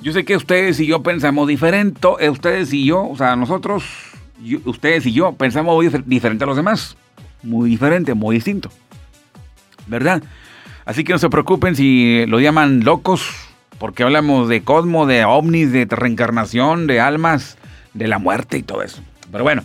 [0.00, 2.06] Yo sé que ustedes y yo pensamos diferente.
[2.20, 3.82] Eh, ustedes y yo, o sea, nosotros,
[4.64, 6.96] ustedes y yo pensamos muy diferente a los demás
[7.42, 8.70] muy diferente, muy distinto.
[9.86, 10.22] ¿Verdad?
[10.84, 13.30] Así que no se preocupen si lo llaman locos,
[13.78, 17.56] porque hablamos de cosmos, de ovnis, de reencarnación, de almas,
[17.94, 19.00] de la muerte y todo eso.
[19.32, 19.62] Pero bueno,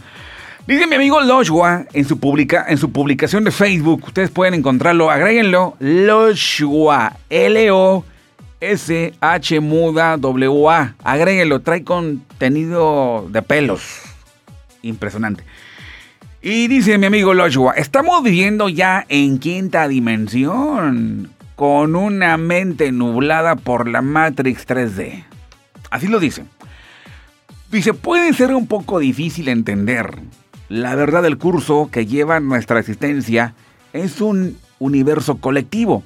[0.67, 5.09] dice mi amigo Loshua en su, publica, en su publicación de Facebook, ustedes pueden encontrarlo,
[5.09, 7.99] agréguenlo, Loshua, L-O-S-H
[9.59, 14.01] muda W-A, agréguenlo, trae contenido de pelos
[14.81, 15.43] Impresionante.
[16.47, 23.55] Y dice mi amigo Loshua, estamos viviendo ya en quinta dimensión, con una mente nublada
[23.55, 25.25] por la Matrix 3D.
[25.89, 26.45] Así lo dice.
[27.71, 30.19] Dice, puede ser un poco difícil entender.
[30.69, 33.55] La verdad del curso que lleva nuestra existencia
[33.91, 36.03] es un universo colectivo.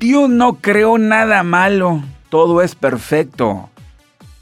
[0.00, 3.68] Dios no creó nada malo, todo es perfecto.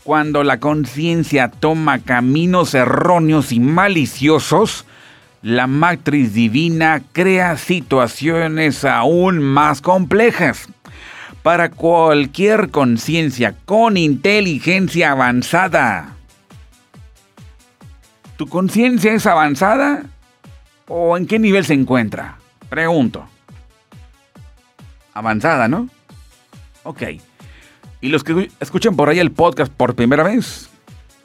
[0.07, 4.85] Cuando la conciencia toma caminos erróneos y maliciosos,
[5.43, 10.69] la matriz divina crea situaciones aún más complejas.
[11.43, 16.15] Para cualquier conciencia con inteligencia avanzada.
[18.37, 20.05] ¿Tu conciencia es avanzada?
[20.87, 22.37] ¿O en qué nivel se encuentra?
[22.69, 23.27] Pregunto.
[25.15, 25.89] Avanzada, ¿no?
[26.85, 27.03] Ok.
[28.01, 30.69] Y los que escuchan por ahí el podcast por primera vez,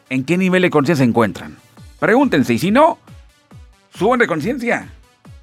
[0.10, 1.58] ¿en qué nivel de conciencia se encuentran?
[2.00, 2.98] Pregúntense, y si no,
[3.94, 4.90] suban de conciencia.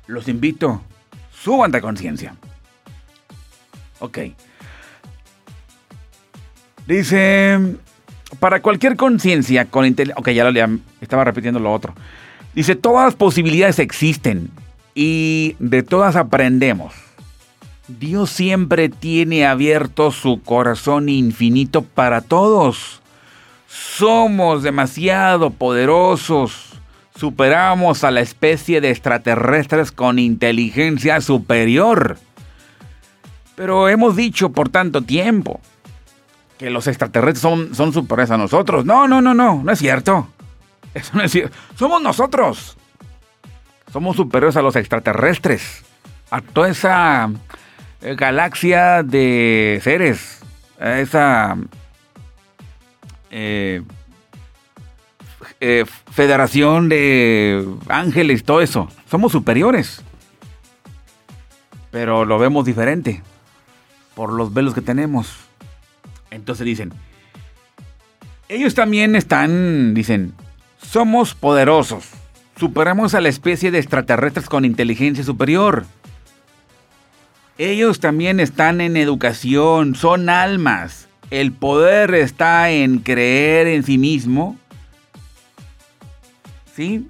[0.06, 0.82] Los invito,
[1.30, 2.34] suban de conciencia.
[4.00, 4.18] Ok.
[6.86, 7.76] Dice,
[8.40, 10.20] para cualquier conciencia con inteligencia...
[10.20, 11.94] Ok, ya lo leí, estaba repitiendo lo otro.
[12.54, 14.50] Dice, todas las posibilidades existen
[14.94, 16.94] y de todas aprendemos.
[17.88, 23.00] Dios siempre tiene abierto su corazón infinito para todos.
[23.66, 26.74] Somos demasiado poderosos.
[27.16, 32.18] Superamos a la especie de extraterrestres con inteligencia superior.
[33.56, 35.60] Pero hemos dicho por tanto tiempo
[36.58, 38.84] que los extraterrestres son, son superiores a nosotros.
[38.84, 40.28] No, no, no, no, no es cierto.
[40.92, 41.56] Eso no es cierto.
[41.74, 42.76] Somos nosotros.
[43.90, 45.84] Somos superiores a los extraterrestres.
[46.30, 47.30] A toda esa
[48.00, 50.40] galaxia de seres,
[50.80, 51.56] esa
[53.30, 53.82] eh,
[55.60, 58.88] eh, federación de ángeles, todo eso.
[59.10, 60.02] Somos superiores.
[61.90, 63.22] Pero lo vemos diferente
[64.14, 65.36] por los velos que tenemos.
[66.30, 66.92] Entonces dicen,
[68.48, 70.34] ellos también están, dicen,
[70.80, 72.10] somos poderosos.
[72.56, 75.86] Superamos a la especie de extraterrestres con inteligencia superior.
[77.58, 81.08] Ellos también están en educación, son almas.
[81.30, 84.56] El poder está en creer en sí mismo.
[86.74, 87.08] ¿Sí?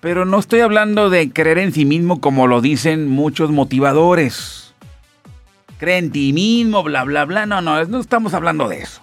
[0.00, 4.72] Pero no estoy hablando de creer en sí mismo como lo dicen muchos motivadores.
[5.78, 7.44] Cree en ti mismo, bla, bla, bla.
[7.44, 9.02] No, no, no estamos hablando de eso.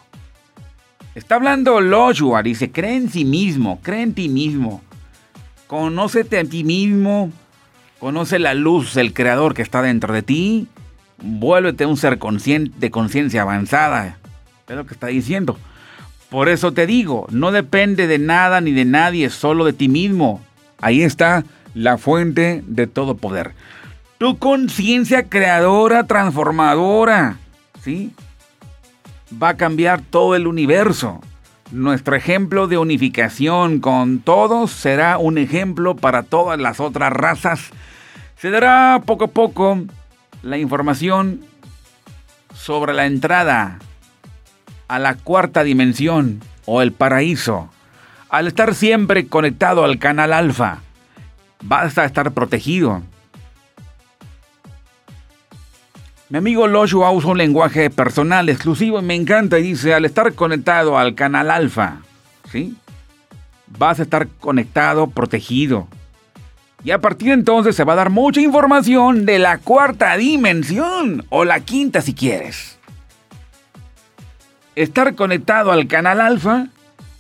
[1.14, 4.82] Está hablando Loshua, dice, cree en sí mismo, cree en ti mismo.
[5.68, 7.32] Conócete a ti mismo,
[8.00, 10.68] Conoce la luz del creador que está dentro de ti.
[11.22, 14.18] Vuélvete un ser de conciencia avanzada.
[14.68, 15.58] Es lo que está diciendo.
[16.30, 20.40] Por eso te digo, no depende de nada ni de nadie, solo de ti mismo.
[20.80, 23.54] Ahí está la fuente de todo poder.
[24.18, 27.38] Tu conciencia creadora, transformadora,
[27.82, 28.14] ¿sí?
[29.42, 31.20] Va a cambiar todo el universo.
[31.72, 37.72] Nuestro ejemplo de unificación con todos será un ejemplo para todas las otras razas
[38.40, 39.84] se dará poco a poco
[40.44, 41.42] la información
[42.54, 43.80] sobre la entrada
[44.88, 47.70] a la cuarta dimensión o el paraíso.
[48.30, 50.80] Al estar siempre conectado al canal alfa,
[51.62, 53.04] vas a estar protegido.
[56.30, 60.34] Mi amigo Loshua usa un lenguaje personal exclusivo y me encanta y dice, al estar
[60.34, 61.98] conectado al canal alfa,
[62.50, 62.78] ¿sí?
[63.68, 65.88] Vas a estar conectado, protegido.
[66.84, 71.26] Y a partir de entonces se va a dar mucha información de la cuarta dimensión,
[71.30, 72.78] o la quinta si quieres.
[74.76, 76.68] Estar conectado al canal alfa,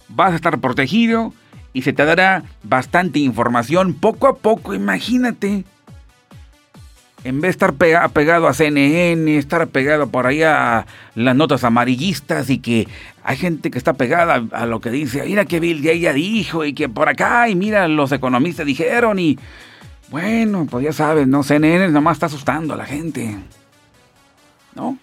[0.08, 1.34] vas a estar protegido
[1.74, 5.65] y se te dará bastante información poco a poco, imagínate.
[7.23, 12.49] En vez de estar pegado a CNN, estar pegado por ahí a las notas amarillistas
[12.49, 12.88] y que
[13.23, 16.63] hay gente que está pegada a, lo que dice, mira que Bill Gates ya dijo
[16.63, 19.38] y que por acá y mira los economistas dijeron y
[20.09, 21.43] bueno, pues ya sabes, ¿no?
[21.43, 23.38] CNN nomás está asustando a la gente.
[24.76, 24.97] ¿No?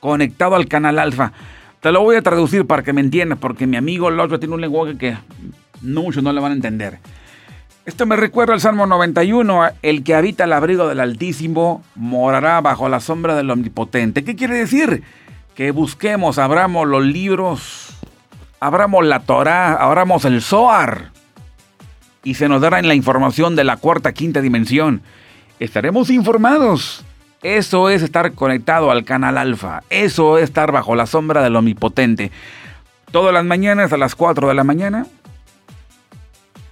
[0.00, 1.32] Conectado al canal alfa.
[1.80, 4.60] Te lo voy a traducir para que me entiendas, porque mi amigo Lotro tiene un
[4.60, 5.18] lenguaje que
[5.82, 7.00] muchos no le van a entender.
[7.86, 12.88] Esto me recuerda al Salmo 91, el que habita el abrigo del Altísimo morará bajo
[12.88, 14.24] la sombra del Omnipotente.
[14.24, 15.02] ¿Qué quiere decir?
[15.54, 17.94] Que busquemos, abramos los libros,
[18.58, 21.10] abramos la Torah, abramos el Zohar
[22.22, 25.02] y se nos dará en la información de la cuarta, quinta dimensión.
[25.60, 27.04] Estaremos informados.
[27.42, 29.82] Eso es estar conectado al canal alfa.
[29.90, 32.32] Eso es estar bajo la sombra del omnipotente.
[33.12, 35.06] Todas las mañanas a las 4 de la mañana,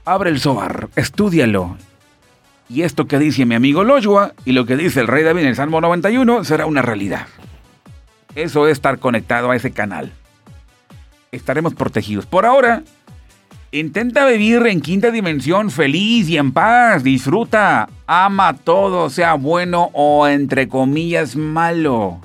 [0.04, 1.76] abre el Zohar, estúdialo.
[2.68, 5.48] Y esto que dice mi amigo Loyoa y lo que dice el rey David en
[5.48, 7.26] el Salmo 91 será una realidad.
[8.34, 10.12] Eso es estar conectado a ese canal.
[11.32, 12.24] Estaremos protegidos.
[12.24, 12.82] Por ahora,
[13.72, 17.02] intenta vivir en quinta dimensión feliz y en paz.
[17.02, 22.20] Disfruta, ama todo, sea bueno o entre comillas malo.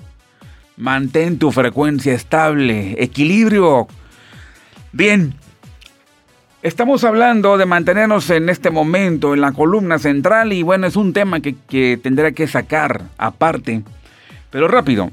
[0.78, 3.88] Mantén tu frecuencia estable, equilibrio.
[4.94, 5.34] Bien,
[6.68, 11.14] estamos hablando de mantenernos en este momento en la columna central y bueno, es un
[11.14, 13.84] tema que, que tendré que sacar aparte.
[14.50, 15.10] Pero rápido,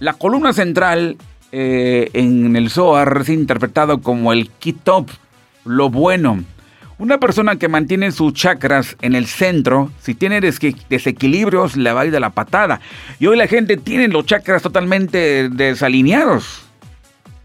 [0.00, 1.16] la columna central
[1.52, 5.10] eh, en el Zohar es interpretado como el Kitop,
[5.64, 6.42] lo bueno.
[6.98, 12.06] Una persona que mantiene sus chakras en el centro, si tiene desequilibrios, le va a
[12.06, 12.80] ir de la patada.
[13.20, 16.65] Y hoy la gente tiene los chakras totalmente desalineados.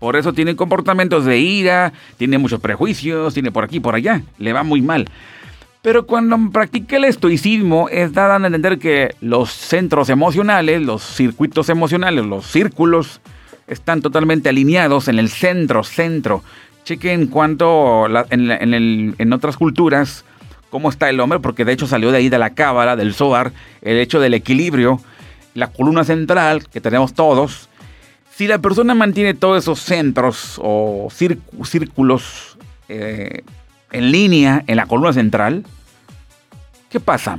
[0.01, 4.23] Por eso tiene comportamientos de ira, tiene muchos prejuicios, tiene por aquí, por allá.
[4.39, 5.07] Le va muy mal.
[5.83, 11.69] Pero cuando practica el estoicismo es dado a entender que los centros emocionales, los circuitos
[11.69, 13.21] emocionales, los círculos,
[13.67, 16.43] están totalmente alineados en el centro, centro.
[16.83, 20.25] Chequen cuánto en, en, otras culturas
[20.71, 23.51] cómo está el hombre, porque de hecho salió de ahí de la cábala, del Zohar,
[23.83, 24.99] el hecho del equilibrio,
[25.53, 27.69] la columna central que tenemos todos.
[28.35, 32.57] Si la persona mantiene todos esos centros o círculos
[32.87, 33.43] eh,
[33.91, 35.65] en línea en la columna central,
[36.89, 37.37] ¿qué pasa?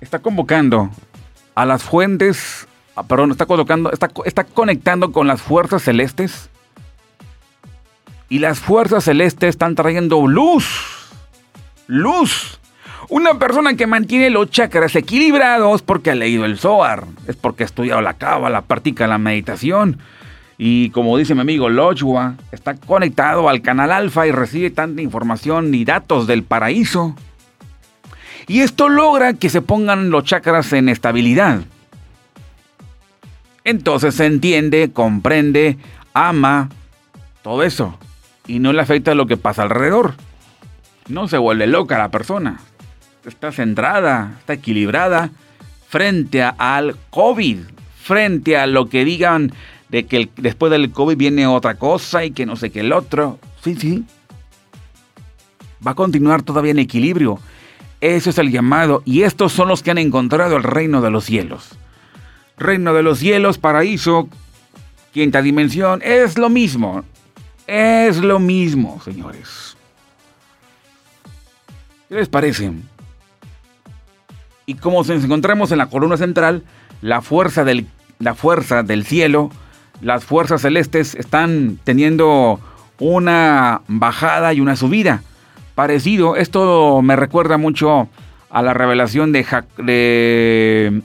[0.00, 0.90] Está convocando
[1.54, 6.48] a las fuentes, ah, perdón, está colocando, está, está conectando con las fuerzas celestes.
[8.28, 11.10] Y las fuerzas celestes están trayendo luz.
[11.86, 12.58] Luz.
[13.12, 17.66] Una persona que mantiene los chakras equilibrados porque ha leído el Zohar, es porque ha
[17.66, 19.98] estudiado la cábala, practica la meditación
[20.56, 25.74] y como dice mi amigo Lochua, está conectado al canal alfa y recibe tanta información
[25.74, 27.14] y datos del paraíso.
[28.48, 31.60] Y esto logra que se pongan los chakras en estabilidad.
[33.62, 35.76] Entonces se entiende, comprende,
[36.14, 36.70] ama,
[37.42, 37.98] todo eso.
[38.46, 40.14] Y no le afecta lo que pasa alrededor.
[41.08, 42.58] No se vuelve loca la persona.
[43.24, 45.30] Está centrada, está equilibrada
[45.88, 47.58] frente al COVID,
[48.02, 49.52] frente a lo que digan
[49.90, 53.38] de que después del COVID viene otra cosa y que no sé qué el otro.
[53.62, 54.04] Sí, sí.
[55.86, 57.38] Va a continuar todavía en equilibrio.
[58.00, 61.24] Eso es el llamado y estos son los que han encontrado el reino de los
[61.24, 61.76] cielos.
[62.56, 64.28] Reino de los cielos, paraíso,
[65.12, 67.04] quinta dimensión, es lo mismo.
[67.66, 69.76] Es lo mismo, señores.
[72.08, 72.72] ¿Qué les parece?
[74.66, 76.62] Y como nos encontramos en la columna central,
[77.00, 77.86] la fuerza del,
[78.18, 79.50] la fuerza del cielo
[80.02, 82.60] las fuerzas celestes están teniendo
[82.98, 85.22] una bajada y una subida.
[85.74, 88.08] Parecido, esto me recuerda mucho
[88.50, 89.46] a la revelación de,
[89.78, 91.02] de,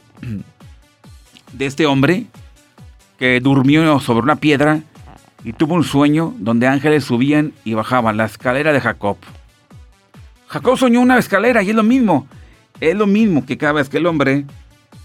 [1.54, 2.26] de este hombre
[3.20, 4.82] que durmió sobre una piedra
[5.44, 9.18] y tuvo un sueño donde ángeles subían y bajaban la escalera de Jacob.
[10.48, 12.28] Jacob soñó una escalera y es lo mismo.
[12.80, 14.46] Es lo mismo que cada vez que el hombre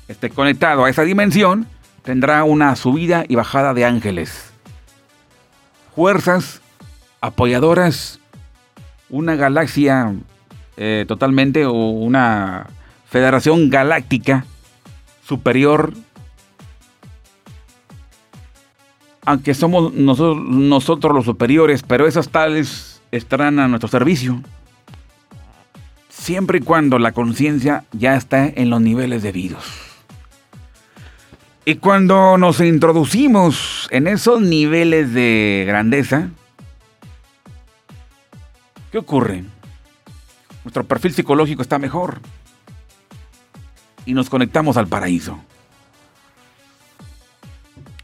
[0.09, 1.67] esté conectado a esa dimensión,
[2.03, 4.53] tendrá una subida y bajada de ángeles.
[5.95, 6.61] Fuerzas
[7.21, 8.19] apoyadoras,
[9.09, 10.15] una galaxia
[10.77, 12.67] eh, totalmente o una
[13.09, 14.45] federación galáctica
[15.25, 15.93] superior.
[19.25, 24.43] Aunque somos nosotros, nosotros los superiores, pero esas tales estarán a nuestro servicio.
[26.23, 29.65] Siempre y cuando la conciencia ya está en los niveles debidos.
[31.65, 36.29] Y cuando nos introducimos en esos niveles de grandeza,
[38.93, 39.43] ¿qué ocurre?
[40.63, 42.21] Nuestro perfil psicológico está mejor
[44.07, 45.41] y nos conectamos al paraíso.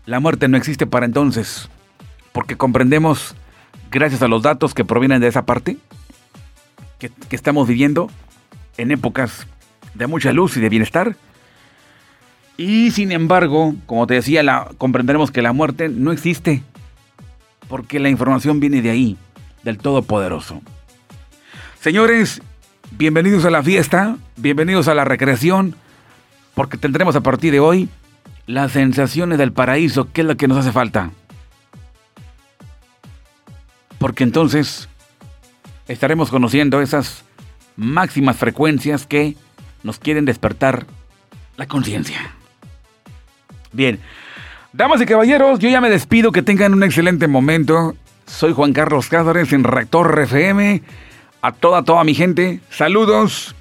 [0.07, 1.69] La muerte no existe para entonces,
[2.33, 3.37] porque comprendemos,
[3.93, 5.79] gracias a los datos que provienen de esa parte,
[6.99, 8.11] que, estamos viviendo
[8.77, 9.47] en épocas
[9.95, 11.17] de mucha luz y de bienestar,
[12.57, 16.63] y sin embargo, como te decía, la, comprenderemos que la muerte no existe,
[17.69, 19.17] porque la información viene de ahí,
[19.63, 20.61] del Todopoderoso.
[21.81, 22.43] Señores,
[22.91, 25.77] bienvenidos a la fiesta, bienvenidos a la recreación,
[26.55, 27.89] porque tendremos a partir de hoy
[28.47, 31.13] las sensaciones del paraíso, que es lo que nos hace falta.
[33.99, 34.89] Porque entonces
[35.89, 37.25] estaremos conociendo esas
[37.77, 39.37] máximas frecuencias que
[39.83, 40.87] nos quieren despertar
[41.57, 42.33] la conciencia.
[43.73, 44.01] Bien,
[44.73, 47.97] Damas y caballeros, yo ya me despido, que tengan un excelente momento.
[48.27, 50.83] Soy Juan Carlos Cázares en Rector FM.
[51.41, 53.55] A toda, toda mi gente, saludos.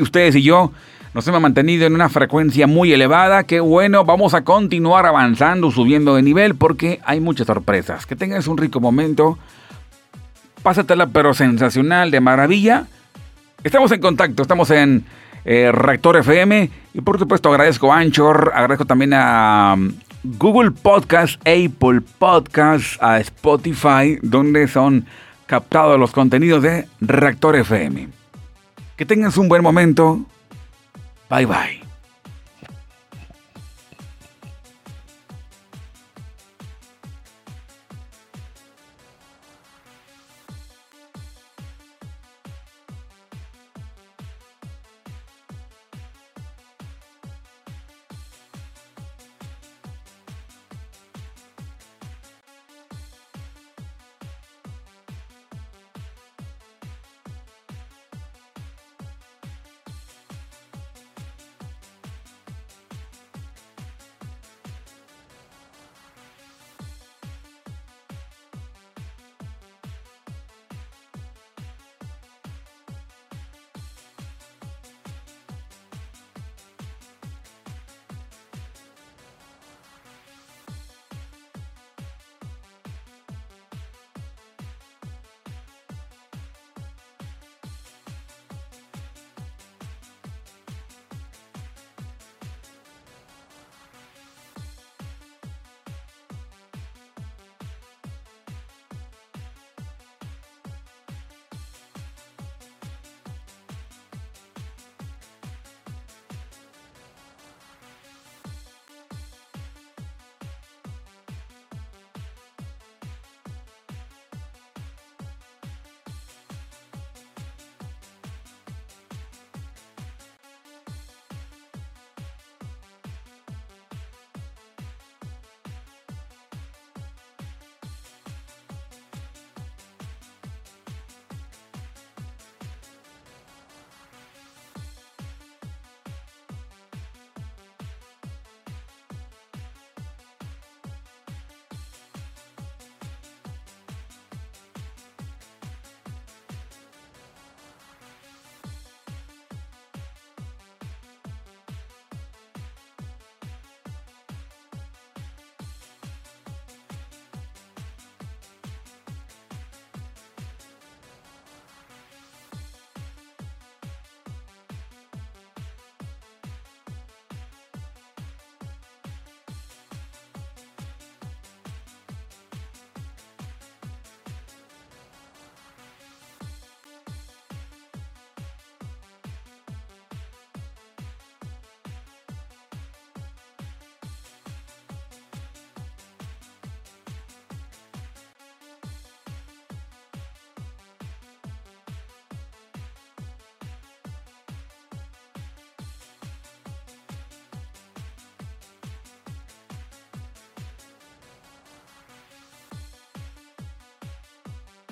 [0.00, 0.72] Ustedes y yo
[1.12, 3.44] nos hemos mantenido en una frecuencia muy elevada.
[3.44, 8.06] Qué bueno, vamos a continuar avanzando, subiendo de nivel porque hay muchas sorpresas.
[8.06, 9.38] Que tengas un rico momento.
[10.68, 12.84] Pásatela pero sensacional, de maravilla.
[13.64, 15.02] Estamos en contacto, estamos en
[15.46, 19.94] eh, Rector FM y por supuesto agradezco a Anchor, agradezco también a um,
[20.24, 25.06] Google Podcast, Apple Podcast, a Spotify, donde son
[25.46, 28.08] captados los contenidos de Rector FM.
[28.94, 30.20] Que tengas un buen momento.
[31.30, 31.87] Bye bye.